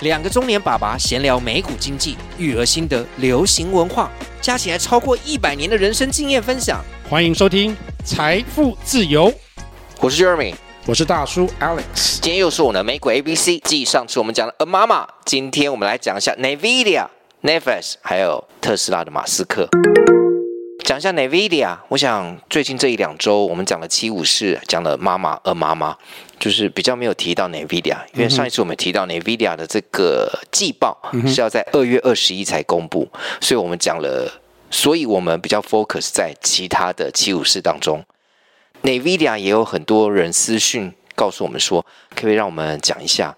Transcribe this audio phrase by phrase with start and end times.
[0.00, 4.10] 两个中年爸爸闲聊美股经济、育儿心得、流行文化，
[4.42, 6.84] 加起来超过一百年的人生经验分享。
[7.08, 7.72] 欢迎收听
[8.04, 9.30] 《财富自由》，
[10.00, 12.18] 我是 Jeremy，我是大叔 Alex。
[12.20, 13.58] 今天又是我们的美股 ABC。
[13.64, 17.06] 继上次我们讲了 Amama，今天我们来讲一下 NVIDIA、
[17.42, 19.66] Netflix，还有特斯拉的马斯克。
[20.86, 25.96] 讲一下 NVIDIA，我想最近这一两周我们讲了七武士，讲了妈妈二妈妈，
[26.38, 33.08] 就是比较没有提到 NVIDIA，因为上一次我们提到 NVIDIA 的这个季报是要在二月二十一才公布，
[33.40, 34.30] 所以我们讲了，
[34.70, 38.04] 所以我们比较 focus 在其他的七武士当中。
[38.84, 43.36] NVIDIA 也有很多人私讯告诉我们说，可不可以让我们讲一下，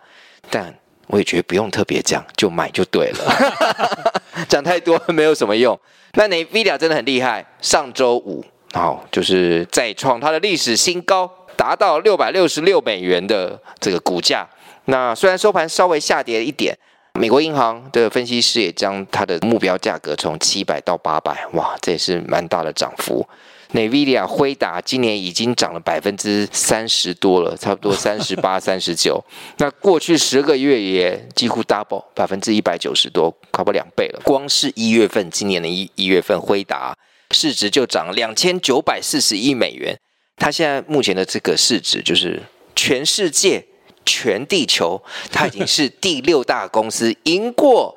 [0.51, 3.73] 但我也觉得不用特别讲，就买就对了，
[4.49, 5.79] 讲太多没有什么用。
[6.15, 14.47] 那 NVIDIA 真的很厉害，上周五好，就是再创它的历史新高，达到六百六十六美元的这个股价。
[14.87, 16.77] 那虽然收盘稍微下跌一点，
[17.15, 23.27] 美国银行的分析师也将它的目标价格从七百到八百，哇，这也是蛮大的涨幅。
[23.73, 29.23] NVIDIA 辉达今年已经涨了百分之三十多了，差不多三十八、 三十九。
[29.59, 34.21] 那过去十个月也几乎 double，百分之一百九十多，差不多两倍了。
[34.25, 36.97] 光是一月份，今年的一一月份，辉达
[37.33, 39.99] 市值就涨了两千九百四十亿美元。
[40.37, 42.43] 它现在目前的这个市值，就是
[42.75, 43.67] 全世界、
[44.07, 47.95] 全地球，它已经是第六大公司，赢过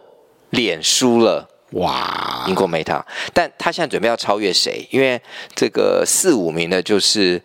[0.49, 1.47] 脸书了。
[1.71, 4.87] 哇，英国 Meta，但他现在准备要超越谁？
[4.91, 5.21] 因为
[5.55, 7.41] 这个四五名的就是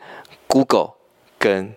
[0.46, 0.90] Google
[1.38, 1.74] 跟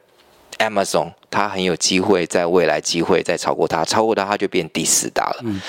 [0.58, 5.38] Amazon，他很有机会在未来机会再超过他，超过他他就变第四大了。
[5.44, 5.62] 嗯，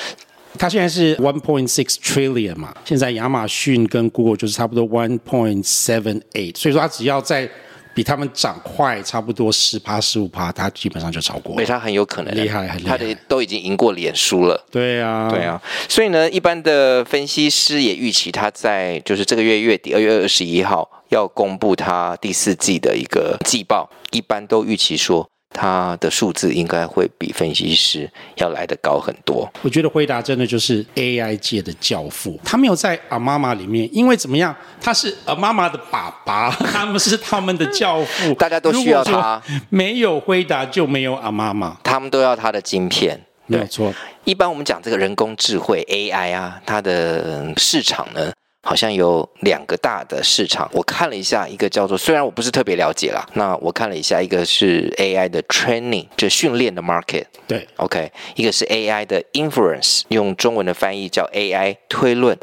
[0.59, 7.49] 他现在是 one point six trillion 嘛，现在亚马逊跟 Google 就是差不多 one point seven eight，所以说他只要在。
[7.95, 11.56] 比他们涨快差不多十趴十五趴，他基本上就超过了。
[11.56, 14.67] 所以他很有可能厉害，很厉害，他的都已经赢过脸书了。
[14.71, 15.61] 对啊，对啊。
[15.89, 25.30] 所以呢，一般的分析师也预期他在就是这个月月底二月二十一号要公布他第四季的一个季报，一般都预期说。
[25.53, 29.50] 他的数字应该会比分析师要来得高很多。
[29.62, 32.38] 我觉得辉达真的就是 AI 界的教父。
[32.44, 34.55] 他没有在 Amama 里面，因为怎么样？
[34.81, 39.43] 他是 Amama 的爸爸， 他们是他们的教父， 大家都需要他。
[39.69, 43.21] 没有辉达就没有 Amama，他们都要他的晶片。
[43.47, 43.93] 没有错。
[44.25, 48.31] 一般我们讲这个人工智慧 AI 啊，它的市场呢？
[48.62, 62.38] 好像有两个大的市场，我看了一下，一个叫做，虽然我不是特别了解啦，那我看了一下，一个是 AI 的 training，就训练的 market，对，OK，一个是 AI 的 inference，用中文的翻译叫 AI 推论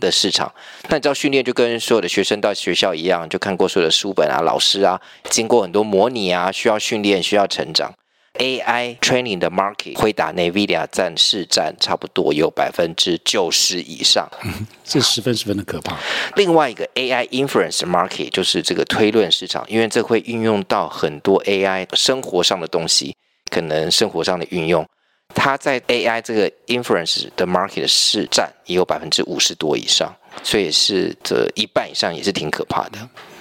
[0.00, 0.46] 的市场。
[0.82, 5.00] 嗯、那你知道训练就跟所有的学生到学校一样，就看过所有的书本啊，老师啊，
[5.30, 7.92] 经过很多模拟啊，需要训练，需要成长。
[8.38, 14.28] AI training 的 market 会打 NVIDIA 占市占差不多有百分之九十以上，
[14.84, 15.96] 这十分十分的可怕。
[16.36, 23.16] 另外一个 AI inference market 就是这个推论市场，因为这会运用到很多 AI 生活上的东西，
[23.50, 24.86] 可能生活上的运用，
[25.34, 32.98] 它在 AI 这个 inference 的 market 的市占也有百分之五十多以上，所以是这一半以上也是挺可怕的。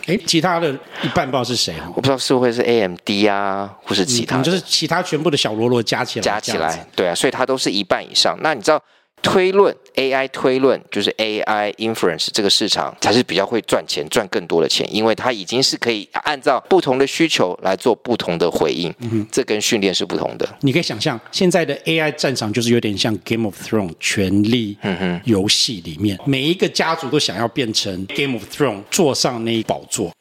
[0.08, 0.72] 哎，其他的
[1.02, 8.38] 一半不知道是谁，我不知道是不会是 AMD 啊，或是其他、嗯，就是其他全部的小罗罗加起来，加起来，对啊，所以它都是一半以上。
[8.42, 8.82] 那你知道？
[9.26, 18.94] 推论 AI 推论就是 AI inference 这个市场才是比较会赚钱、赚更多的钱，因为它已经是可以按照不同的需求来做不同的回应。
[19.00, 20.48] 嗯哼，这跟训练是不同的。
[20.62, 24.78] 你可以想象，现在的 AI 战场就是有点像 Game of Thrones 权力
[25.24, 30.14] 游戏里面，每一个家族都想要变成 Game of Thrones 坐上那一宝座。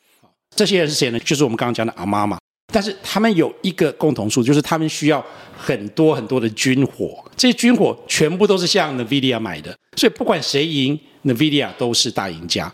[0.56, 1.18] 这些人是谁呢？
[1.18, 2.38] 就是我们刚刚讲的 Amama。
[2.72, 5.24] 但是他们有一个共同处，就是他们需要
[5.56, 12.72] 很多很多的军火，这些军火全部都是向 NVIDIA 买的，所以不管谁赢，NVIDIA 都是大赢家。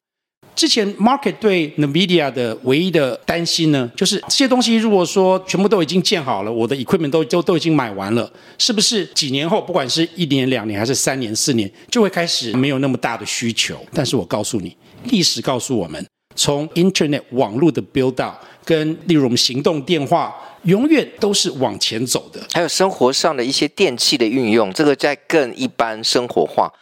[0.57, 13.79] 之前 market 对 NVIDIA 的唯一的担心呢，就是这些东西如果说全部都已经建好了，我的 equipment 都都都已经买完了，是不是几年后，不管是一年、两年还是三年、四年，就会开始没有那么大的需求？
[13.95, 16.05] 但是我告诉你，历史告诉我们。
[16.43, 18.33] 从 Internet 网络的 build out
[18.65, 22.41] 跟例如我们行动电话，永远都是往前走的。
[22.55, 26.73] 还有生活上的一些电器的运用，这个在更一般生活化，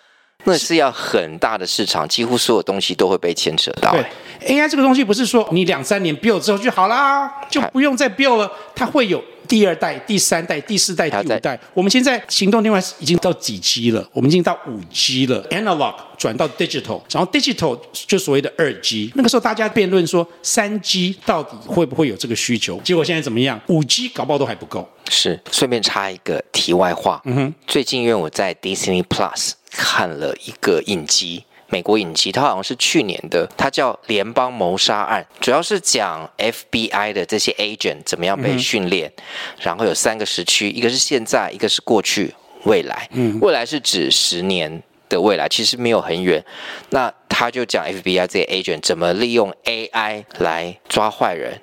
[0.45, 3.91] 那是要很大的市场，几乎所有东西都会被牵扯到。
[3.91, 4.05] 对
[4.47, 9.21] ，AI 这个东西不是说你两三年 build 之后就好啦，就不用再 build 了，它会有。
[9.49, 14.07] 第二代、第三代、第四代、第五代，我们现在行动电话已经到几 G 了？
[14.13, 19.11] 我们已经到五 G 了，Analog 转到 Digital，然后 Digital 就所谓的二 G。
[19.15, 22.79] 那个时候大家辩论说三 G 到底会不会有这个需求？
[22.85, 23.59] 结果现在怎么样？
[23.69, 24.87] 五 G 搞不好都还不够。
[25.09, 31.45] 是，顺便插一个题外话，嗯哼，最近因为我在 Disney Plus 看了一个影集。
[31.71, 39.23] 美国影集，它好像是去年的，它叫《联邦谋杀案》，主要是讲 FBI 的这些 agent 怎么样被训练，嗯、
[39.61, 42.35] 然后有三个时区，一个是现在，一个是过去，
[42.65, 43.07] 未来。
[43.13, 46.43] 嗯，未来是指十年的未来，其实没有很远。
[46.89, 51.61] 那他就讲 FBI 这些 agent 怎么利用 AI 来抓坏人，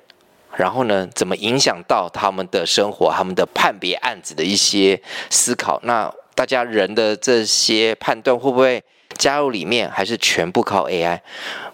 [0.54, 5.80] 然后呢，怎么影响到他们的生活、他们的判别案子的一些思考。
[5.82, 8.80] 那大家人的这些判断会不会？
[9.16, 11.18] 加入里面还是全部靠 AI？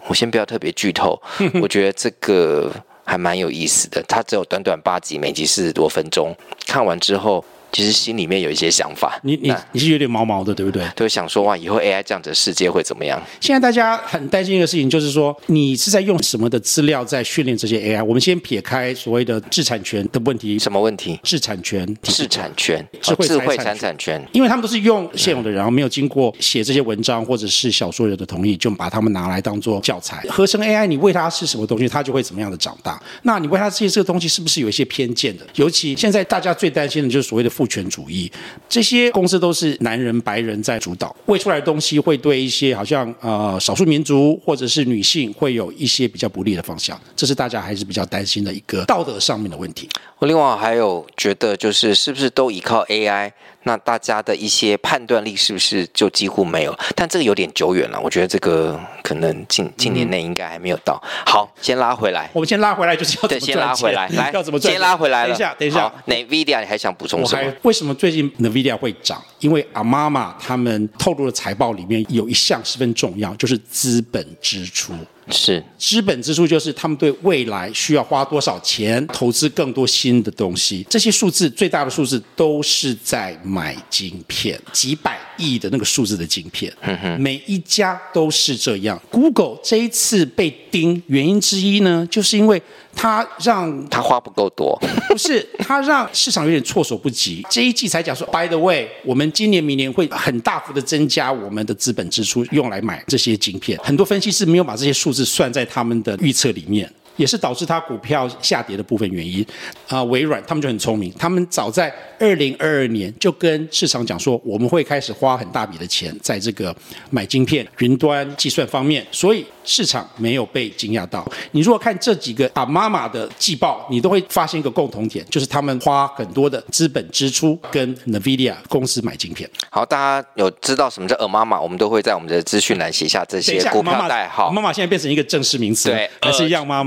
[0.07, 1.21] 我先不要特别剧透，
[1.61, 2.71] 我觉得这个
[3.05, 4.03] 还蛮有意思的。
[4.07, 6.35] 它只有短短八集，每集四十多分钟，
[6.65, 7.43] 看完之后。
[7.73, 10.87] 其实心里面有一些想法，你你你是有点毛毛的，对不对？
[10.95, 13.21] 都想说哇，以后 AI 这样子的世界会怎么样？
[13.41, 18.05] 现在大家很担心一个事情，就是说你是在用什么的资料在训练这些 AI？
[18.05, 21.19] 我们先撇开所谓的智产权的问题，什么问题？
[21.23, 30.23] 智产权、智产权、智慧智慧财产权，因为他们都是用现有的人，然后没有经过写这些文章或者是小说人的同意，就把他们拿来当做教材。
[30.29, 33.01] 合成 AI，你喂它是什么东西，它就会怎么样的长大。
[33.23, 35.45] 那你喂它这些这个东西，是不是有一些偏见的？
[35.55, 38.29] 尤其现在大家最担心的就是所谓的物权主义。
[38.67, 49.87] 这些公司都是男人、白人在主导，喂出来的东西会对一些好像呃少数民族或者是女性会有一些比较不利的方向，这是大家还是比较担心的一个道德上面的问题。
[50.19, 53.31] 我另外还有觉得就是是不是都依靠 AI？
[53.63, 56.77] 那大家的一些判断力是不是就几乎没有？
[56.95, 61.01] 但这个有点久远了，我觉得这个可能近近年内应该还没有到。
[61.25, 62.29] 好，先拉回来。
[62.33, 64.71] 我们先拉回来，就是要对，先拉回来，来要怎么赚？
[64.71, 65.29] 先拉回来了。
[65.29, 65.91] 等一下，等一下。
[66.07, 67.53] NVIDIA，你还想补充什么？
[67.63, 69.23] 为什么最近 NVIDIA 会涨？
[69.39, 74.93] 因为 Amama 他们透露的财报里面有一项十分重要，就是资本支出。
[75.29, 80.85] 是资本支出，就是他们对未来需要花多少钱投资更多新的东西。
[80.89, 86.73] 这些数字最大的数字都是在买晶片，几百亿的那个数字的晶片。
[87.19, 89.01] 每一家都是这样。
[89.09, 92.61] Google 这一次被盯，原因之一呢，就是因为
[92.93, 97.45] 他让他花不够多，不是他让市场有点措手不及。
[97.49, 103.79] 这一季才讲说，By the way，我们今年、明年会很大幅的增加我们的资本支出，用来买这些晶片。
[103.81, 105.13] 很多分析师没有把这些数。
[105.13, 109.41] 字算在他们的预测里面，也是导致它股票下跌的部分原因。
[109.87, 116.75] 啊、呃，微软他们就很聪明，他们早在二零二二年就跟市场讲说，我们会开始花很大笔的钱在这个
[117.09, 119.45] 买晶片、云端计算方面，所以。
[119.65, 121.25] 市场没有被惊讶到。
[121.51, 129.49] 你如果看这几个啊妈妈的季报，你都会发现一个共同点，就是他们花很多的资本支出跟 NVIDIA 公司买晶片。
[129.69, 131.61] 好，大家有知道什么叫阿妈妈？
[131.61, 134.51] 我们都会在我们的资讯栏写下这些股票代号。
[134.51, 136.83] 妈妈现在变成一个正式名词，对，还是一样妈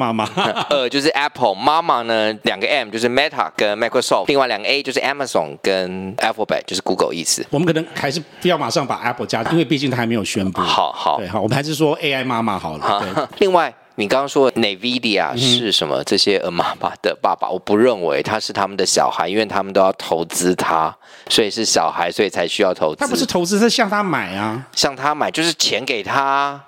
[0.71, 7.15] 呃， 就是 Apple，妈妈呢两个 M 就是 Meta 跟 Microsoft，另外两个 A 就是 Amazon 跟 Alphabet 就是 Google
[7.15, 7.45] 意思。
[7.51, 10.61] 我们可能还是不要马上把 Apple 加，因为毕竟它还没有宣布。
[10.61, 12.59] 好好，对，好，我们还是说 AI 妈妈。
[12.59, 16.03] 好了， 另外，你刚刚说 NVIDIA 是什么？
[16.05, 20.95] 这些妈妈的爸爸，我不认为他是他们的小孩，因为他们都要投资他，
[21.29, 22.97] 所以是小孩，所以才需要投资。
[23.01, 26.61] 他不是投资，是向他买啊，向他买就是钱给他。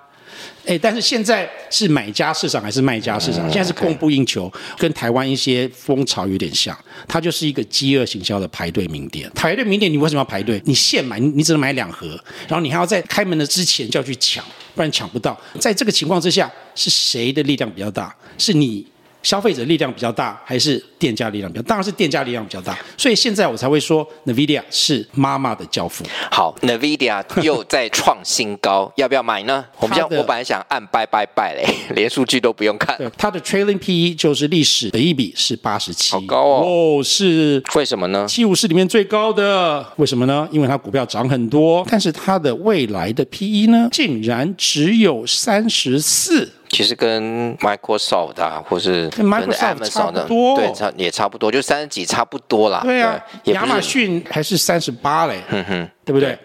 [0.65, 3.49] 哎，但是现在是买家市场还是卖家市场？
[3.51, 6.77] 现在是供不应求，跟台湾一些风潮有点像。
[7.07, 9.29] 它就是一个饥饿行销的排队名店。
[9.33, 10.61] 排队名店，你为什么要排队？
[10.65, 12.09] 你现买，你你只能买两盒，
[12.47, 14.43] 然后你还要在开门的之前就要去抢，
[14.75, 15.39] 不然抢不到。
[15.59, 18.15] 在这个情况之下，是谁的力量比较大？
[18.37, 18.85] 是你？
[19.21, 21.69] 消费者力量比较大，还是店家力量比较大？
[21.69, 22.77] 当然是店家力量比较大。
[22.97, 26.05] 所以现在我才会说，NVIDIA 是妈妈的教父。
[26.31, 29.65] 好，NVIDIA 又在创新高，要不要买呢？
[29.79, 32.97] 我们讲，我本来想按拜拜拜嘞， 连数据都不用看。
[33.17, 36.63] 它的 Trailing PE 就是历史的一比是八十七，好高哦。
[36.65, 38.25] 哦，是为什么呢？
[38.27, 40.47] 七武士里面最高的，为什么呢？
[40.51, 46.49] 因为它股票涨很多，但是它的未来的 PE 呢，竟然只有三十四。
[46.69, 52.81] 其实跟 Microsoft 啊，或是跟 Amazon 差不多，对，差也差不多，就三十几差不多啦。
[52.83, 56.37] 对啊，亚马逊还是三十八嘞，哼哼，对不对？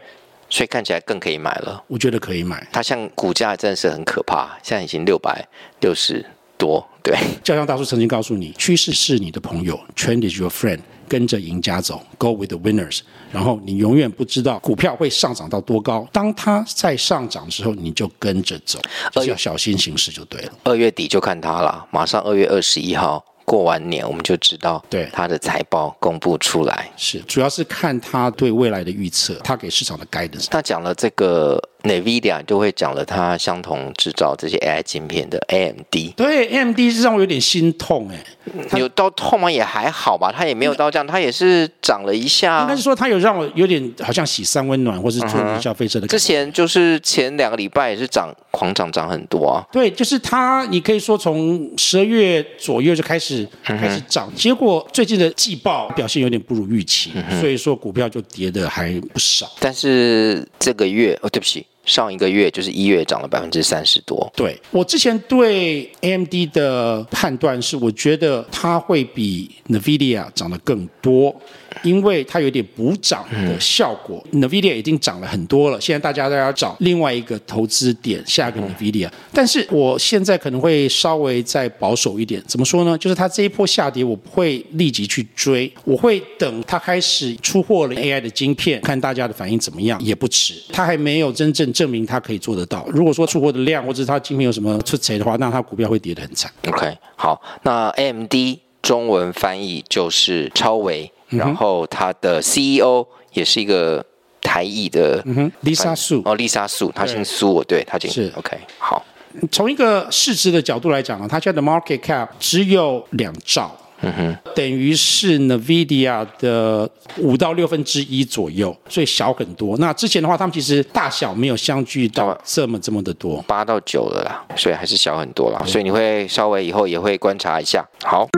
[0.50, 1.82] 所以看起来更可以买了。
[1.88, 2.66] 我觉得可以买。
[2.72, 5.46] 它像股价真的是很可怕，现在已经六百
[5.80, 6.24] 六十
[6.56, 6.86] 多。
[7.02, 10.80] 对， 就像大叔曾经告诉你，趋势是你的朋友，Trend is your friend。
[11.14, 13.02] 跟着赢家走，Go with the winners。
[13.30, 18.80] 然后你永远不知道股票会上涨到多高，当它在上涨的时候，你就跟着走，
[19.12, 20.52] 就是要小心行事就对了。
[20.64, 23.24] 二月底就看它了，马上二月二十一号。
[23.44, 30.48] 过完年我们就知道，对它的财报公布出来，是主要是看他对未来的预测，他给市场的 guidance。
[30.50, 36.14] 他讲了这个 NVIDIA 就会讲了，它相同制造这些 AI 晶片的 AMD。
[36.16, 39.50] 对，AMD 是让我有点心痛哎，有到痛吗？
[39.50, 42.62] 也还好吧，它也没有到这样，它也是涨了一下。
[42.62, 46.08] 应该是说它有让我有点好像喜三温暖，或是做消费者的、嗯。
[46.08, 49.64] 之前就是前两个礼拜也是涨，狂涨涨很多啊。
[49.70, 53.46] 对，就是它，你可以说从十二月左右就开始。
[53.64, 59.50] 开始涨，结果最近的季报表现有点不如预期，所以说股票就跌的还不少。
[59.58, 61.66] 但是这个月，哦，对不起。
[61.84, 64.30] 上一个月就是一月涨了百分之三十多。
[64.34, 71.34] 对，我之前对 AMD 的判断是，我觉得它会比 NVIDIA 涨得更多，
[71.82, 74.24] 因为它有点补涨的效果。
[74.32, 79.10] 嗯、NVIDIA 已经涨了很多了，现在大家都要找另外一个投资点，下一个 NVIDIA。
[79.32, 82.96] 但是我现在可能会稍微再保守一点，怎么说呢？
[82.96, 90.54] 就是它这一波下跌，我不会立即去追，我会等它开始出货了 AI 的晶片，看大家的反应怎么样，也不迟。
[90.72, 91.73] 它还没有真正。
[91.74, 92.86] 证明它可以做得到。
[92.88, 96.50] 如果说出货的量或者是他今天有什么出贼的话，那它股票会跌得很惨。
[96.68, 98.32] OK，好，那 AMD
[98.80, 104.04] 中文翻译就是超维，嗯、然后它的 CEO 也是一个
[104.40, 109.04] 台裔的，嗯哼，Lisa Su 哦，Lisa Su，他姓苏，对，他姓是 OK，好。
[109.50, 113.76] 从一个市值的角度来讲啊，他现在的 market cap 只有两兆。
[114.04, 119.76] 嗯哼，等于是 NVIDIA 的五到六分之一左右，所以小很多。
[119.78, 125.62] 那之前的话，他们其实大小没有相距到这么这么的多，八到九了啦，所以还是小很多啦。
[125.66, 127.84] 所以你会稍微以后也会观察一下。
[128.02, 128.28] 好，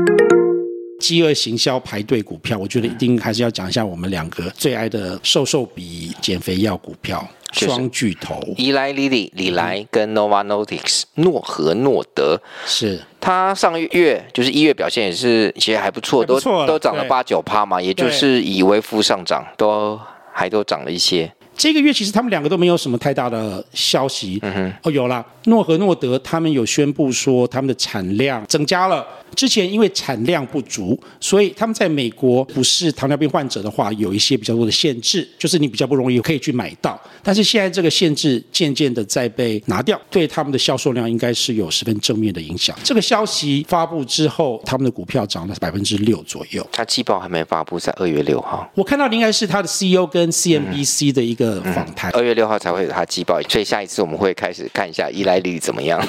[1.01, 7.27] 饥饿行销排队股票，我觉得一定还是要讲一下我们两个最爱的瘦瘦比减肥药股票。
[7.65, 13.01] 双巨头，伊莱莉莉、李莱跟 Nova Nordisk 诺和诺德，是。
[13.21, 19.99] 它上个月就是一月表现也是其实还不错，不错都都涨了八九趴嘛，也就是以微幅上涨，都
[20.33, 21.33] 还都涨了一些。
[21.57, 24.39] 这个月其实他们两个都没有什么太大的消息。
[24.43, 29.05] 嗯哼，哦，有了，诺和诺德他们有宣布说他们的产量增加了。
[29.35, 36.99] 之前因为产量不足，所以他们在美国不是糖尿病患者的话，有一些比较多的限制，就是你比较不容易可以去买到。
[37.23, 42.75] 但是现在这个限制渐渐的在被拿掉，对他们的销售量应该是有十分正面的影响。
[42.85, 46.67] 这个消息发布之后，他们的股票涨了百分之六左右。
[46.73, 48.71] 他季报还没发布，在二月六号。
[48.75, 51.46] 我看到的应该是他的 CEO 跟 CNBC 的一个。
[51.47, 56.05] 的访谈，二月六号才会有他季报，所以下一次我们会开始看一下伊莱莉怎么样。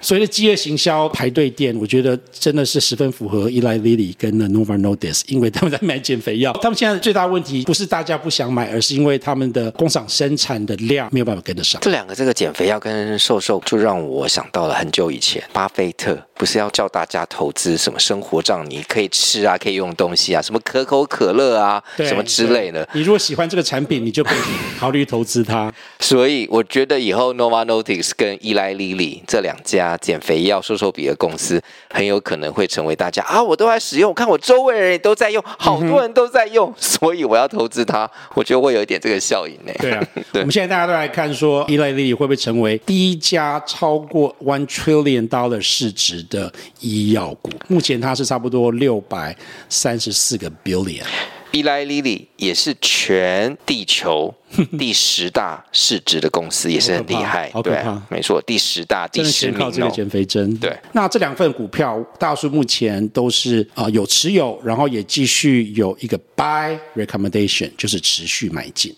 [0.00, 6.52] 所谓的饥饿行销排队店，我觉得真的是十分符合伊莱莉跟 Nova Notice，因为他们在卖减肥药。
[6.62, 11.80] 他们现在最大问题不是大家不想买，而是因为他们的工厂生产的量没有办法跟得上。
[11.80, 22.86] 这两个这个减肥药跟瘦瘦，就让我想到了很久以前，巴菲特不是要叫大家投资什么生活账，你可以吃啊，可以用东西啊，什么可口可乐啊，什么之类的。
[22.92, 24.41] 你如果喜欢这个产品，你就可以。
[24.78, 38.10] 考虑投资它，所以我觉得以后 Nova Nordisk 跟依莱莉莉这两家减肥药瘦瘦笔的公司，很有可能会成为大家啊，我都在使用，我看我周围人也都在用，好多人都在用，嗯、所以我要投资它。
[38.34, 39.72] 我觉得会有一点这个效应呢。
[39.78, 47.50] 对啊，对我们现在大家都来看说，依莱莉莉会不会成为第一家超过 one trillion dollar 市值的医药股？
[47.68, 49.36] 目前它是差不多六百
[49.68, 51.04] 三十四个 billion。
[51.52, 54.34] 伊莱莉莉也是全地球
[54.78, 59.58] 第十大市值的公司，也是很厉害，对，没错，第十大，第十名。
[59.58, 60.74] 靠这个减肥针，对。
[60.92, 68.94] 那这两份股票，大叔目前都是啊、呃、有持有，然后也继续有一个 buy recommendation，就是持续买进。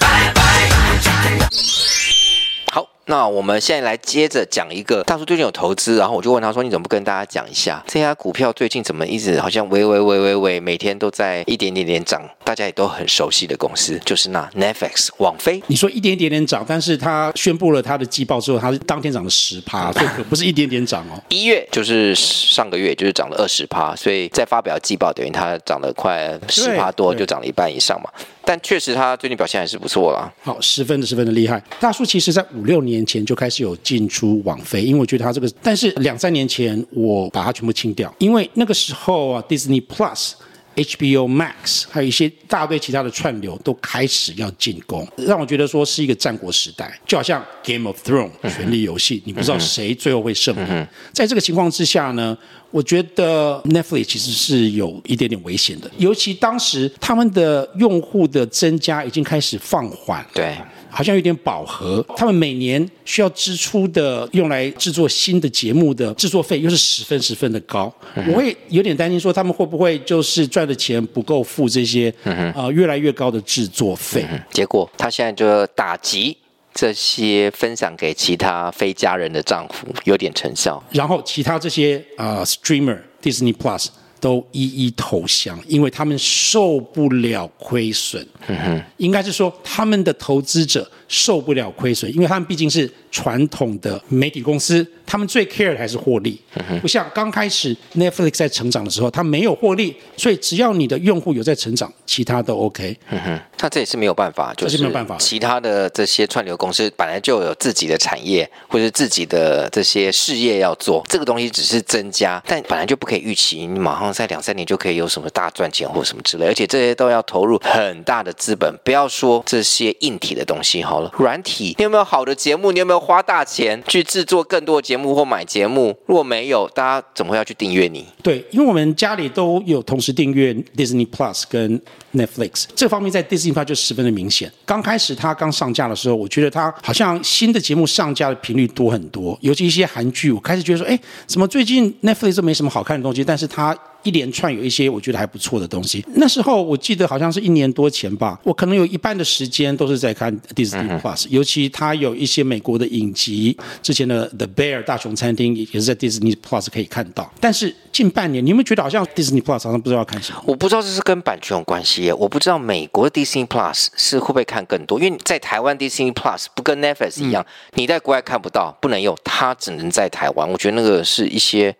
[3.06, 15.62] 那我们现在来接着讲一个大叔最近有投资，然后我就问他说：“你怎么不跟大家讲一下这家股票最近怎么一直好像喂喂喂喂喂，每天都在一点点点涨，大家也都很熟悉的公司，就是那 Netflix 网飞。
[15.66, 21.22] 你说一点点点涨，但是他宣布了他的季报之后，他是当天涨了十趴， 这可不是一点点涨哦。
[21.28, 28.08] 一月就是上个月就是涨了二十趴，所以在发表季报等于他涨了快十趴多，就涨了一半以上嘛。
[28.46, 30.30] 但确实他最近表现还是不错啦。
[30.42, 31.62] 好，十分的十分的厉害。
[31.80, 32.93] 大叔其实在五六年。
[32.94, 40.32] 年前就开始有进出网飞，因为我觉得它这个，但是两三年前我把它全部清掉，因为那个时候啊，Disney Plus
[40.76, 50.86] HBO Max，还有一些大堆其他的串流都开始要进攻，让我觉得说是一个战国时代，就好像 Game of Thrones 权力游戏，你不知道谁最后会胜利。
[51.12, 52.36] 在这个情况之下呢，
[52.72, 60.26] 我觉得 Netflix 其实是有一点点危险的，尤其当时他们的用户的增加已经开始放缓。
[60.34, 60.56] 对。
[60.94, 76.36] 好像有点饱和，他们每年需要支出的用来制作新的节目的制作费又是十分十分的高，嗯、我会有点担心说他们会不会就是赚的钱不够付这些呃越来越高的制作费，嗯，结果他现在就打击
[76.72, 80.82] 这些分享给其他非家人的丈夫，有点成效。
[80.92, 83.88] 然后其他这些啊、呃、streamer Disney Plus。
[84.24, 88.26] 都一一投降，因为他们受不了亏损。
[88.46, 94.84] 嗯哼，应该是说他们的投资者受不了亏损，因为他们毕竟是传统的媒体公司。
[95.06, 96.40] 他们最 care 的还是获利，
[96.80, 102.96] 不像刚开始 Netflix 在成长的时候，它没有获利，所以只要你的用户有在成长，其他都 OK。
[103.10, 105.18] 嗯哼，那这也是没有办法，就是没有办法。
[105.18, 118.74] 其他的这些串流公司本来就有自己的产业或者自己的这些事业要做，这个东西只是增加，但本来就不可以预期你马上在两三年就可以有什么大赚钱或什么之类，而且这些都要投入很大的资本。
[118.82, 122.72] 不要说这些硬体的东西好了，软体，你有没有好的节目？
[122.72, 128.04] 你有没有花大钱去制作更多的节目或买节目，如果没有，大家怎么会要去订阅你？
[128.22, 131.80] 对，因为我们家里都有同时订阅 Disney Plus 跟
[132.14, 134.50] Netflix，这方面在 Disney Plus 就十分的明显。
[134.64, 143.76] 刚开始它刚上架的时候，我觉得它好像新的节目上架的频率多很多，尤其一些韩剧，我开始觉得说，哎，怎么最近 Netflix 没什么好看的东西，但是它。
[144.04, 146.04] 一连串有一些我觉得还不错的东西。
[146.14, 157.32] 那时候我记得好像是一年多前吧，我可能有一半的时间都是在看 Disney Plus，尤其它有一些美国的影集，之前的 The Bear 大熊餐厅也是在 Disney Plus 可以看到。
[157.40, 160.42] 但是近半年，你有没有觉得好像 Disney Plus 好像不知道要看什么？
[160.46, 170.48] 我不知道这是跟版权有关系耶，我不知道美国的 Disney Plus 是会不会看更多，因为在台湾 Disney Plus 不跟 Netflix 一样，嗯、你在国外看不到，不能用，它只能在台湾。
[170.48, 171.74] 我觉得那个是一些。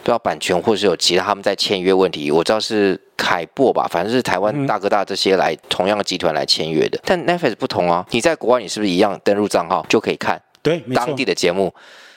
[0.00, 6.98] 不知道版权，或是有其他他们在签约问题，我知道是凯擘吧，反正是台湾大哥大这些来、嗯、同样的集团来签约的。
[7.04, 11.72] 但 Netflix 不同啊，你在国外你是不是一样登录账号就可以看对当地的节目？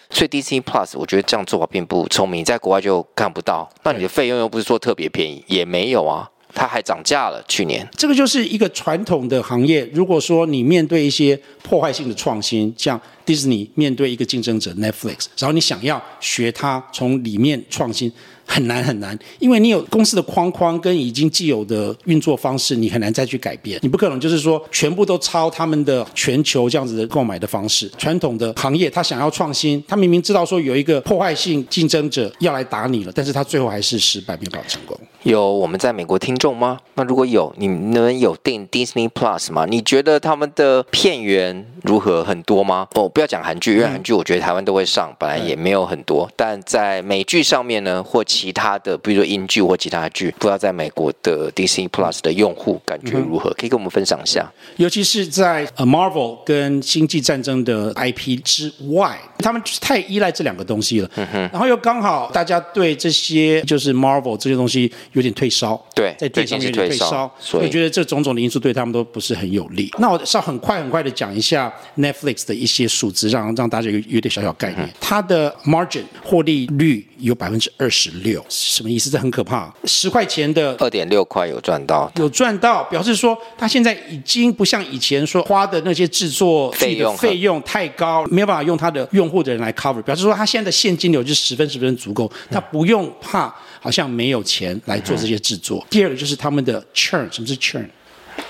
[0.09, 3.67] 所以 Disney Plus 我觉得这样做法并不聪明，在国外就看不到。
[3.83, 6.29] 那你的费用又不是说特别便宜，也没有啊。
[6.53, 7.87] 它还涨价了，去年。
[7.97, 9.89] 这个就是一个传统的行业。
[9.93, 18.11] 如果说你面对一些破坏性的创新，像 Disney 面对一个竞争者 Netflix，然后你想要学它从里面创新。
[18.45, 23.79] 很难很难，因为你有公司的框框跟已经既有的运作方式，你很难再去改变。
[23.81, 27.89] 你不可能就是说全部都抄他们的全球这样子的购买的方式。
[27.97, 34.97] 传统的行业，他想要创新，他明明知道说有一个破坏性竞争者要来打你了，但是他最后还是失败，没有办法成功。
[35.23, 36.79] 有我们在美国听众吗？
[36.95, 39.65] 那如果有，你们有订 Disney Plus 吗？
[39.65, 42.23] 你觉得他们的片源如何？
[42.23, 42.87] 很多吗？
[42.93, 46.29] 哦，不要讲韩剧，因为韩剧我觉得台湾都会上，本来也没有很多。
[46.37, 53.51] 但在美剧上面呢，或其他的，比如说英剧或其他剧，不知道在美国的 Disney Plus 的用户感觉如何？
[53.51, 54.51] 可以跟我们分享一下。
[54.77, 61.09] 尤其是在 Marvel 跟星际战争的 IP 之外，他们就是太依赖这两个东西了。
[61.15, 61.49] 嗯哼。
[61.51, 64.91] 然后又刚好大家对这些就是 Marvel 这些东西。
[65.11, 69.91] 有点退烧，对，在电商有点退烧，所以我觉得这种种的因素对他们都不是很有利。
[69.99, 74.81] 那我稍很快很快的讲一下 Netflix 的一些数字，让让大家有有点小小概念。
[74.81, 79.09] 嗯、它的 margin 获利率有百分之二十六，什么意思？
[79.09, 79.73] 这很可怕。
[79.85, 94.99] 十块钱的二点六块有赚到，有赚到，表示说它现在已经不像以前说花的那些制作费用费用太高，没有办法用它的用户的人来 cover，表示说他现在的现金流就十分十分足够，他不用怕好像没有钱来。
[95.03, 95.79] 做这些制作。
[95.81, 97.85] 嗯、第二个就是他们的 churn，什么是 churn？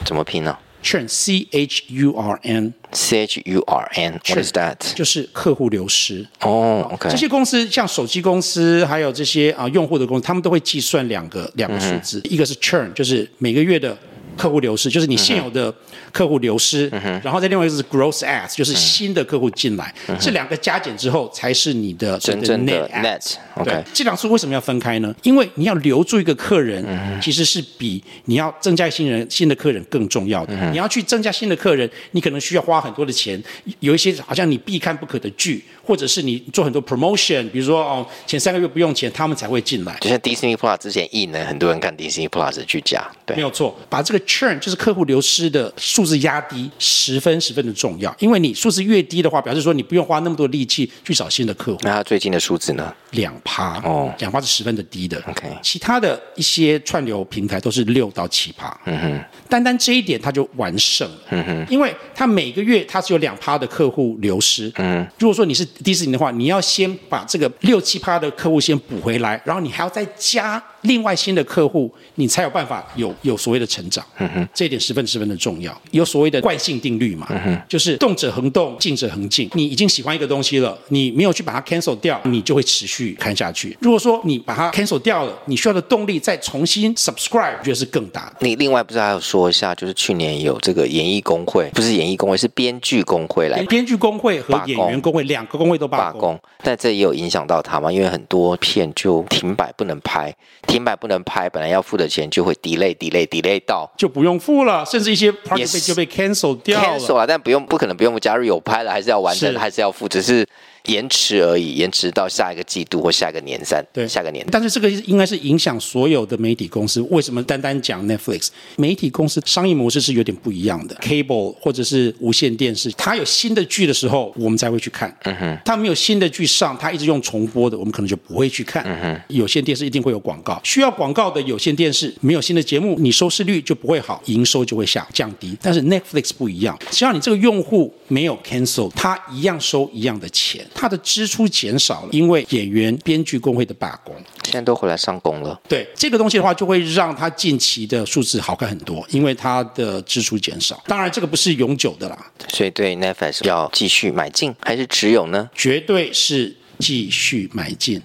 [0.06, 4.78] 怎么拼呢？churn，c h u r n，c h u r n，what is that？
[4.94, 6.24] 就是客户流失。
[6.42, 6.96] 哦。
[7.10, 13.98] 这些公司像手机公司，还有这些啊用户的公司，他们都会计算两个两个数字，嗯、一个是 churn，就是每个月的。
[14.38, 15.74] 客户流失就是你现有的
[16.12, 16.90] 客户流失，
[17.24, 23.36] 然后再另外一个是 gross adds，就是新的客户进来，这两个加减之后才是你的真正的 net。
[23.64, 25.14] 对，这两数为什么要分开呢？
[25.24, 30.54] 因为你要留住一个客人，嗯、其实是比你要增加新人、新的客人更重要的。
[30.56, 33.42] 嗯、你要去增加新的客人，你可能需要花很多的钱，
[33.80, 35.64] 有一些好像你必看不可的剧。
[35.86, 39.98] 或者是你做很多 promotion，比如说哦前三个月不用钱，他们才会进来。
[40.00, 48.16] 就像 Disney Plus 之前印呢，很多人看 Disney Plus 去加，对，没有错，把这个 churn 就是客户流失的数字压低，十分十分的重要。
[48.20, 51.80] 因为你数字越低的话，表示说你不用花那么多力气去找新的客户。
[51.84, 52.94] 那他最近的数字呢？
[53.12, 55.22] 两趴哦，两趴是十分的低的。
[55.28, 58.76] OK，其他的一些串流平台都是六到七趴。
[58.86, 61.18] 嗯哼，单单这一点他就完胜了。
[61.30, 64.72] 嗯哼，因为他每个月他是有两趴的客户流失。
[64.78, 74.06] 嗯，如果说你是迪士尼的话，你要先把这个六七趴的客户先补回来，然后你还要再加另外新的客户，你才有办法有有所谓的成长。
[74.20, 75.76] 嗯哼，这一点十分十分的重要。
[75.92, 77.28] 有所谓的惯性定律嘛？
[77.30, 79.50] 嗯哼，就是动者恒动，静者恒静。
[79.54, 83.76] 你已经喜欢一个东西了，你没有去把它 cancel 掉，你就会持续看下去。
[83.82, 88.36] 如果说你把它 cancel 掉了，你需要的动力再重新 subscribe，我觉得是更大的。
[88.40, 97.92] 你另外不是还有说一下，就是去年有这个演艺工会，不是演艺工会，是编剧工会来编剧工会和演员工会两个工会都罢工，罢工，但这也有影响到他嘛？
[97.92, 100.34] 因为很多片就停摆不能拍，
[100.74, 107.00] 停板不能拍，本来要付的钱就会 delay delay delay 到就不用付了，甚至一些 project 就被 cancel 掉了。
[107.00, 110.46] cancel 了，但不用不可能不用，加入有拍了，还是要完成，是还是要付，只是。
[110.86, 114.46] 延迟而已，延迟到下一个季度或下一个年三，对，下个年。
[114.52, 117.00] 但是这个应该是影响所有的媒体公司。
[117.10, 118.50] 为什么单单讲 Netflix？
[118.76, 120.96] 媒体公司商业模式是有点不一样的。
[120.96, 125.16] Cable 或者是无线电视，它有新的剧的时候，我们才会去看。
[125.24, 125.58] 嗯哼。
[125.64, 128.84] 它没有新的剧上，它一直用重播的，我们可能就不会去看。
[128.86, 129.22] 嗯哼。
[129.30, 135.58] 有线电视一定会有广告，需要广告的有线电视没有新的节目，你收视率就不会好，营收就会下降低。
[135.62, 141.44] 但是 Netflix 不一样，只要你这个用户没有 cancel，它一样收一样的钱，它的支出。
[141.54, 145.60] 减少了，因为演员、编剧工会的罢工，现在都回来上工了。
[145.70, 150.82] 对这个东西的话，就会让他近期的数字好看很多，因为他的支出减少。
[150.88, 152.18] 当然，这个不是永久的啦，
[152.50, 155.50] 所以对 Netflix 要继续买进还是持有呢？
[155.54, 158.02] 绝对是继续买进。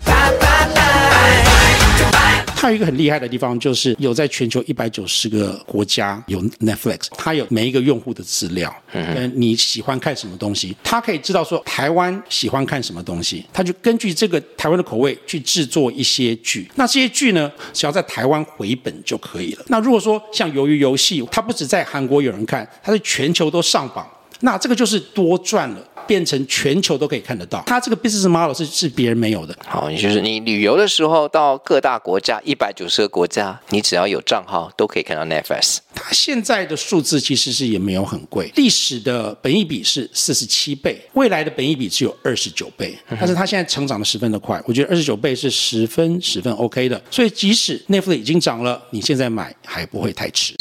[2.61, 16.69] 它有一个很厉害的地方，就是有在全球一百九十个国家有 Netflix，它有每一个用户的资料，嗯，你喜欢看什么东西，它可以知道说台湾喜欢看什么东西，它就根据这个台湾的口味去制作一些剧。
[16.75, 19.65] 那这些剧呢，只要在台湾回本就可以了。
[19.69, 24.05] 那如果说像鱿鱼游戏，它不止在韩国有人看，它在全球都上榜，
[24.40, 25.79] 那这个就是多赚了。
[26.07, 29.55] 变成全球都可以看得到，它这个 business model 是是别人没有的。
[29.66, 35.81] 好，也就是你旅游的时候到各大国家一百九十个国家，你只要有账号都可以看到 Netflix。
[35.94, 46.98] 它现在的数字其实是也没有很贵，历史的本益比是四十七倍，未来的本益比只有二十九倍，但是它现在成长的十分的快，我觉得二十九倍是十分十分 OK 的。
[47.11, 50.55] 所以即使 Netflix 已经涨了，你现在买还不会太迟。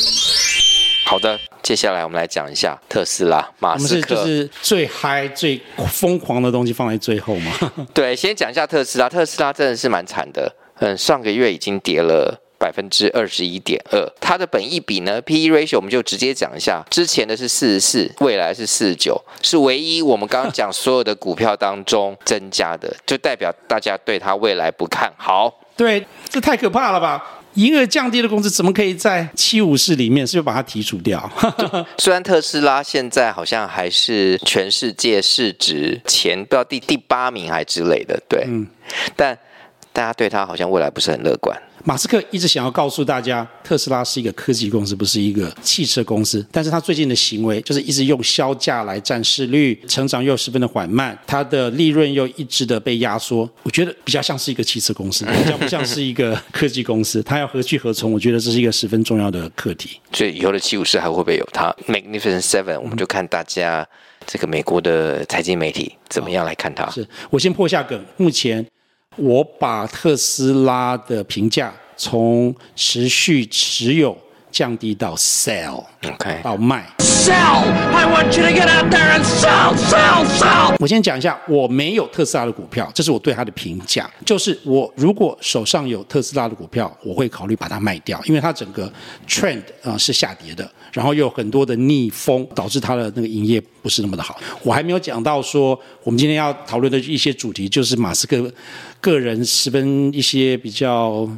[1.07, 4.13] 好的，接下来我们来讲一下特斯拉，马斯克。
[4.13, 5.57] 是就是最嗨、最
[5.89, 7.51] 疯狂的东西放在最后吗？
[7.95, 9.07] 对，先讲一下特斯拉。
[9.07, 14.05] 特斯拉真的是蛮惨的，嗯，上个月已经跌了百分之二十一点二。
[14.19, 25.61] 它的本益比呢，P/E ratio 我们就直接讲一下，之前的是四十四，未来是四十九，是唯一我们刚刚讲所有的股票当中增加的，就代表大家对它未来不看好。
[25.77, 27.39] 对，这太可怕了吧？
[27.57, 30.25] 营业额降低的公司怎么可以在七五四里面？
[30.25, 31.29] 是不是把它剔除掉？
[31.97, 38.67] 虽然特斯拉现在好像还是全世界市值前不知道第第八名还之类的，对，嗯，
[39.15, 39.37] 但
[39.91, 41.59] 大家对它好像未来不是很乐观。
[41.87, 46.45] 马斯克一直想要告诉大家，特斯拉是一个科技公司，不是一个汽车公司。
[46.51, 53.49] 但是他最近的行为就是一直用销价来占市率，成长又十分的缓慢，它的利润又一直的被压缩。
[53.63, 57.23] 我觉得比较像是一个汽车公司， 比较不像是一个科技公司。
[57.23, 58.11] 它要何去何从？
[58.11, 59.97] 我觉得这是一个十分重要的课题。
[60.11, 63.87] 所以以后的七五式还会不会有它？Magnificent Seven，我们就看大家
[64.25, 66.83] 这个美国的财经媒体怎么样来看它。
[66.83, 68.65] 哦、是我先破下梗，目前。
[69.17, 74.15] 我把特斯拉的评价从持续持有
[74.51, 76.87] 降低到 sell，OK，到卖。
[77.27, 80.73] Sell，I want you to get out there and sell, sell, sell。
[80.79, 84.09] 我先讲一下，我没有特斯拉的股票，这是我对它的评价。
[84.25, 88.89] 就是我如果手上有特斯拉的股票，我会考虑把它卖掉，因为它整个
[89.27, 94.39] trend 啊、呃、是下跌的，然后又有很多的逆风，导致它的那个营业不是那么的好。
[94.63, 98.49] 我还没有讲到说，我们今天要讨论的一些主题，就是马斯克
[99.01, 101.29] 个人十分一些比较。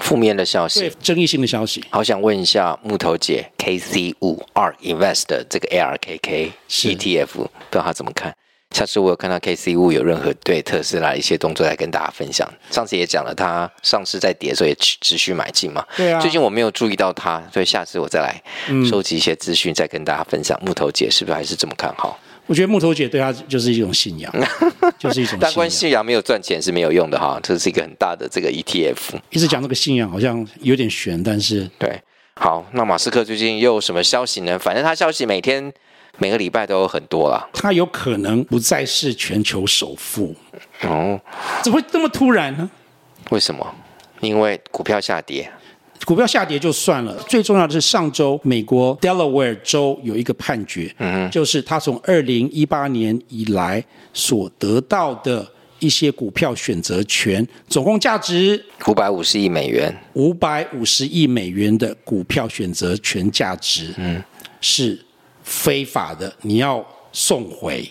[0.00, 1.84] 负面的消息，对，争议性的消息。
[1.90, 8.34] 好想问一下木头姐，KC 五 ARK Invest 的这个 ARKK ETF，不知道他怎么看？
[8.74, 12.50] 下次我有看到 KC 五有任何对特斯拉一些动作来跟大家分享。
[12.70, 15.84] 上次也讲了，他上次在跌，所以持持续买进嘛。
[15.94, 16.18] 对啊。
[16.18, 18.42] 最近我没有注意到他，所以下次我再来
[18.88, 20.58] 收集一些资讯，再跟大家分享。
[20.64, 22.18] 木头姐是不是还是这么看好？
[22.46, 24.32] 我觉得木头姐对他就是一种信仰，
[24.98, 25.40] 就是一种信仰。
[25.40, 29.18] 但关信仰没有赚钱是没有用的哈，这是一个很大的这个 ETF。
[29.30, 32.00] 一直讲这个信仰好像有点悬，但是对。
[32.34, 34.58] 好，那马斯克最近又有什么消息呢？
[34.58, 35.72] 反正他消息每天
[36.18, 37.48] 每个礼拜都有很多啦。
[37.52, 40.34] 他有可能不再是全球首富
[40.82, 41.20] 哦？
[41.62, 42.68] 怎么会这么突然呢？
[43.30, 43.74] 为什么？
[44.20, 45.50] 因为股票下跌。
[46.04, 55.46] 股票下跌就算了，最重要的是上周美国 Delaware 州有一个判决，嗯，就是他从二零一八年以来所得到的
[55.78, 64.22] 一些股票选择权，总共价值五百五十亿美元，五百五十亿美元的股票选择权价值，嗯，
[64.60, 64.98] 是
[65.42, 67.88] 非法的，你要送回。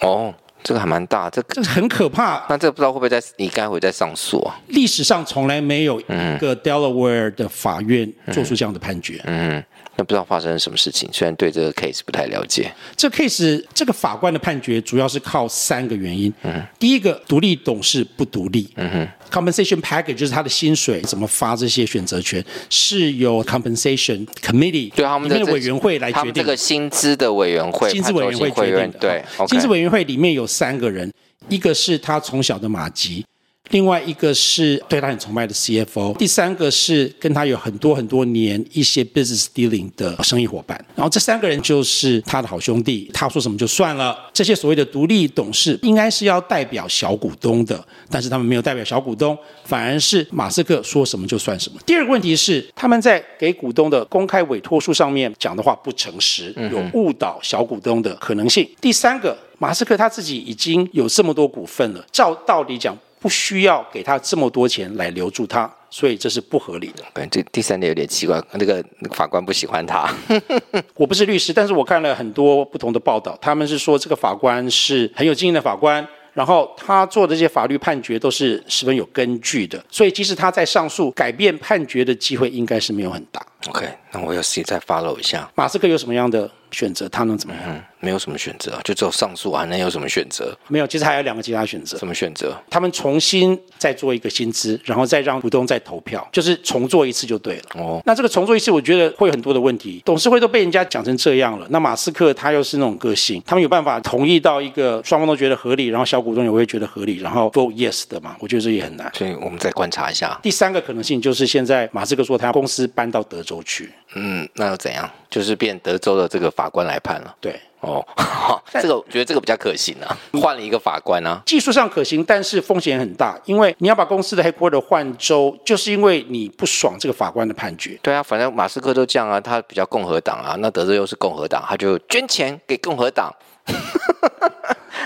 [0.00, 0.34] 哦。
[0.62, 2.44] 这个还蛮大，这这很可怕。
[2.48, 4.58] 那这个不知道会不会在你该会再上诉啊？
[4.68, 9.20] 历史上从来没有一个 Delaware 的法院做出这样的判决。
[9.24, 9.64] 嗯，嗯，
[9.96, 11.08] 那不知道发生了什么事情。
[11.12, 12.72] 虽然对这个 case 不太了解。
[12.96, 16.32] 这 case 这个法官的判决主要是靠三个原因。
[16.42, 18.68] 嗯，第一个，独立董事不独立。
[18.76, 19.08] 嗯哼。
[19.30, 26.34] Compensation package 就是他的薪水怎么发这些选择权，是由 Compensation Committee 对他们的委员会来决定。
[26.34, 28.98] 这个薪资的委员会，薪资委员会决定的。
[28.98, 31.12] 对，薪资委员会里面有三个人，
[31.48, 33.24] 一个是他从小的马吉。
[33.70, 44.16] 另外一个是对他很崇拜的 CFO，第三个是跟他有很多很多年一些 business dealing 的生意伙伴，然后这三个人就是他的好兄弟，他说什么就算了。
[44.32, 51.78] 这些所谓的独立董事应该是要代表小股东的，但是他们没有代表小股东，反而是马斯克说什么就算什么。
[51.86, 58.68] 第二个问题是他们在给股东的公开委托书上面讲的话不诚实，有误导小股东的可能性。
[58.80, 62.96] 第三个，马斯克他自己已经有这么多股份了，照道理讲。
[63.20, 67.04] 不需要给他这么多钱来留住他，所以这是不合理的。
[67.14, 70.12] 对，这第三点有点奇怪，那个法官不喜欢他。
[70.96, 83.44] 我不是律师，但是我看了很多不同的报道，他们是说这个法官是很有经验的法官，然后他做的这些法律判决都是十分有根据的，所以即使他在上诉，改变判决的机会应该是没有很大。
[83.68, 85.50] OK，那我要自己再 follow 一下。
[85.54, 87.06] 马斯克有什么样的选择？
[87.10, 87.64] 他能怎么样？
[87.66, 90.56] 嗯，没有什么选择，就只有上诉，还能有什么选择？
[90.68, 91.98] 没有，其实还有两个其他选择。
[91.98, 92.56] 什么选择？
[92.68, 97.62] 他们重新再做一个薪资，然后再让股东再投票，就是重做一次就对了。
[97.74, 100.02] 哦，那这个重做一次，我觉得会有很多的问题。
[100.04, 108.36] 董事会都被人家讲成这样了，那马斯克他又是那种个性，他们有办法同意到一个双方都觉得合理，然后小股东也会觉得合理，然后 vote yes 的嘛？
[108.40, 109.10] 我觉得这也很难。
[109.14, 110.38] 所以我们再观察一下。
[110.42, 113.90] 第三个可能性就是现在马斯克说他公司搬到德州去。
[114.14, 115.08] 嗯，那又怎样？
[115.28, 117.34] 就是变德州的这个法官来判了。
[117.40, 118.04] 对，哦，
[118.72, 121.42] 这个我觉得这个比较可行啊，换了一个法官啊。
[121.46, 127.98] 技术上可行，但是风险很大，因为你要把公司的 headquarter 换州，就是因为你不爽这个法官的判决。
[128.02, 133.34] 对啊，反正马斯克都这样啊，他比较共和党啊，那德州又是共和党，他就捐钱给共和党。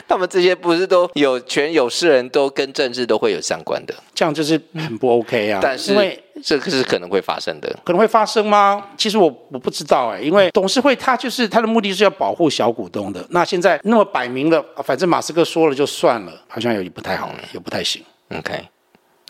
[0.09, 5.61] 他们这些不是都有权有势人都跟政治都会有相关的，这样就是很不 OK 啊。
[5.63, 8.87] 但是因为这个是可能会发生的，可能会发生吗？
[8.99, 13.25] 其实我我不知道哎，因为董事会他就是他的目的是要保护小股东的。
[13.31, 18.03] 那现在那么摆明了，反正马斯克说了就算了，好像有点不太好了，也不太行。
[18.37, 18.63] OK，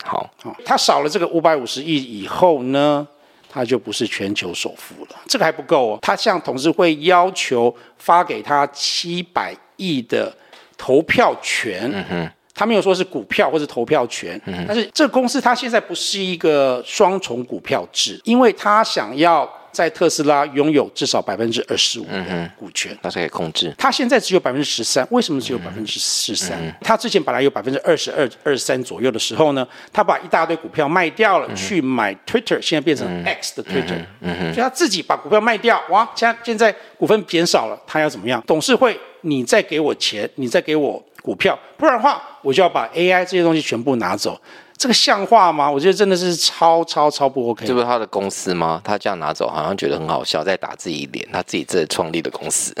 [0.03, 3.07] 好，好，他少了这个五百五十亿以后呢，
[3.49, 5.15] 他就不是全球首富了。
[5.27, 10.35] 这个还不够哦，他向董事会要求发给他七百亿的。
[10.85, 23.73] 投票权，嗯哼，他没有说是股票或是投票权，嗯，但是这个公司它现在不是一个双重股票制，因为他想要在特斯拉拥有至少百分之二十五的股权，他才可以控制。
[23.75, 26.55] 他现在只有百分之十三，为什么只有百分之十三？
[26.81, 34.05] 他之前本来有百分之二十二、二十三左右的时候呢，他把一大堆股票卖掉了，去买 Twitter，现在变成 X 的 Twitter，
[34.53, 38.43] 所以他自己把股票卖掉，哇，现在现在股份减少了，他要怎么样？
[38.45, 38.95] 董事会。
[39.25, 44.39] 你再给我钱，你再给我股票，不然的话，我就要把 AI 这些东西全部拿走。
[44.77, 45.71] 这个像话吗？
[45.71, 47.65] 我觉得真的是超超超不 OK。
[47.65, 48.81] 这不是他的公司吗？
[48.83, 51.27] 他这样拿走，好像觉得很好笑，在打自己脸。
[51.31, 52.75] 他自己这创立的公司，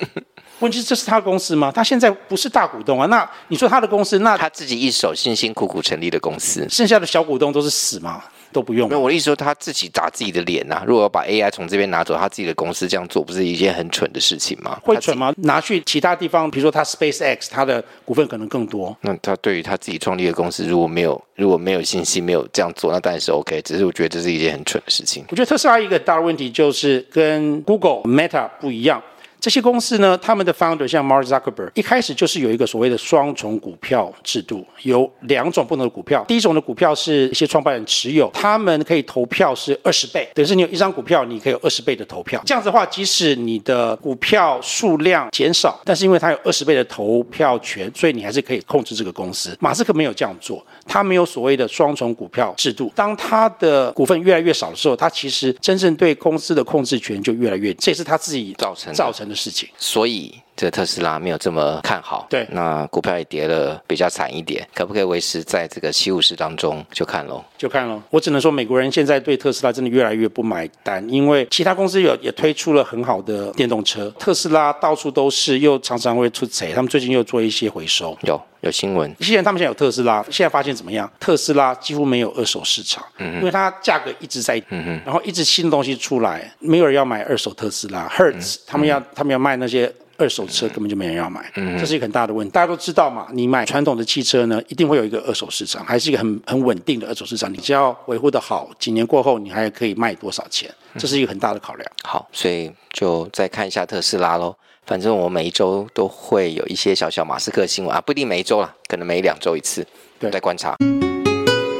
[0.58, 1.70] 问题是这是他公司吗？
[1.72, 3.06] 他现在不是大股东啊。
[3.06, 8.22] 那你说他的公司，那他自己一手辛辛苦苦成立的公司，剩下的小股东都是死吗？
[8.56, 8.88] 都不用。
[8.88, 10.84] 没有，我的意思说他自己打自己的脸呐、啊。
[10.86, 14.80] 如果要把 AI 从这边拿走，他自己的公司这样做，不是一件很蠢的事情吗？
[14.82, 15.34] 会蠢吗？
[15.42, 18.96] 拿去其他地方，比如说他 SpaceX，他的股份可能更多。
[19.02, 23.60] 那他对于他自己创立的公司，如果没有如果没有信心，没有这样做，那当然是 OK。
[23.60, 25.22] 只是我觉得这是一件很蠢的事情。
[25.28, 29.02] 我觉得特斯拉一个大的问题就是跟 Google、Meta 不一样。
[29.46, 36.24] 这些公司呢，他们的 founder 像 Mark Zuckerberg，一开始就是有一个所谓的双重股票制度，有两种不同的股票。
[36.26, 42.42] 第一种的股票是一些创办人持有，他们可以投票是二十倍，等于是你有一张股票，你可以有二十倍的投票。
[42.44, 49.56] 这样子的话，即使你的股票数量减少，但是因为他有二十倍的投票权，所以你还是可以控制这个公司。
[49.60, 52.92] 马斯克没有这样做，他没有所谓的双重股票制度。
[52.96, 59.68] 当他的股份越来越少的时候，他其实真正对公司的控制权就越来越，这也是他自己造成造成的事情。
[59.78, 60.45] 所以。
[60.56, 67.44] 这特斯拉没有这么看好，对，那股票也跌了比较惨一点，可不可以维持在这个七五十当中就看喽？
[67.58, 68.00] 就看喽。
[68.08, 76.72] 我只能说，美国人现在对特斯拉真的越来越不买单，因为其他公司有也推出了很好的电动车，特斯拉到处都是，又常常会出贼。
[76.72, 79.14] 他们最近又做一些回收，有有新闻。
[79.16, 81.10] 既然他们现在有特斯拉，现在发现怎么样？
[81.20, 88.08] 特斯拉几乎没有二手市场，嗯哼，因为它价格一直在，嗯哼，然后一直新的东西出来，没有人要买二手特斯拉。
[88.08, 89.92] Hertz、嗯、他们要他们要卖那些。
[90.18, 92.50] 二手车根本就没人要买，这是一个很大的问题。
[92.52, 97.52] 大家都知道嘛，你买传统的汽车呢，一定会有一个二手市场，还是一个很很稳定的二手市场。
[97.52, 101.90] 你只要维护的好，几年过后你还可以卖多少钱，这是一个很大的考量。
[102.04, 104.54] 好，所以就再看一下特斯拉喽。
[104.86, 109.86] 反正我每一周都会有一些小小马斯克新闻啊，不一定每一周啦，可能每两周一次，
[110.20, 110.76] 对，再观察。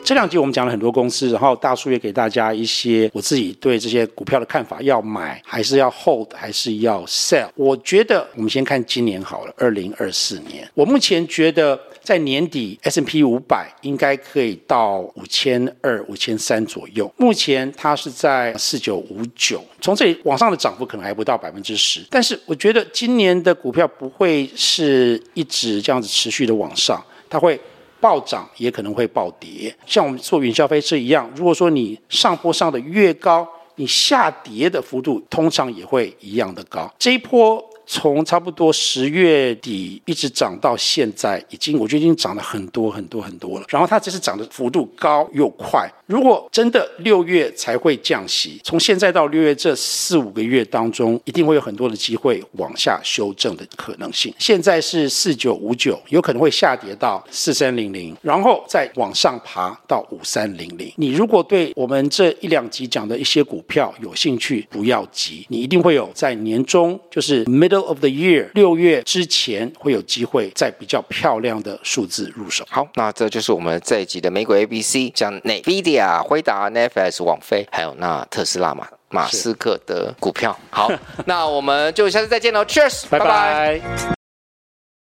[0.07, 7.49] 这两集我们讲了很多公司，然后大叔也给大家一些我自己对这些股票的看法：要买还是要 hold，还是要 sell？
[7.57, 10.71] 我觉得我们先看今年好了，二零二四年。
[10.75, 17.13] 我目前觉得在年底 S&P 五百应该可以到五千二、五千三左右。
[17.17, 22.07] 目前它是在四九五九，从这里往上的涨幅可能还不到百分之十。
[22.09, 27.61] 但是我觉得今年的股票不会是一直这样子持续的往上，它会。
[28.07, 31.29] 暴涨也可能会暴跌，像我们做云霄飞车一样。
[31.35, 36.89] 如果说你上坡上的越高，你下跌的幅度通常也会一样的高。
[36.97, 37.61] 这一波。
[37.87, 43.67] 从差不多十月底一直涨到现在，已经我觉得已经涨了很多很多很多了。
[43.69, 45.89] 然后它这次涨的幅度高又快。
[46.07, 54.33] 如果真的六月才会降息，从现在到六月这四五个月当中，一定会有很多的机会往下修正的可能性。
[54.39, 60.93] 现在是四九五九，有可能会下跌到四三零零，然后再往上爬到五三零零。
[60.97, 67.76] 你如果对我们这一两集讲的一些股票有兴趣，不要急，你一定会有在年终就是 middle。
[67.83, 72.67] Of the year，六月之前会有机会在比较漂亮的数字入手。
[72.71, 80.59] 好，那这就是我们这一集的美股 ABC，将 NVIDIA、辉达、Netflix、网飞，还有那特斯拉嘛，马斯克的股票。
[80.71, 80.91] 好，
[81.27, 84.16] 那我们就下次再见喽，Cheers，拜拜。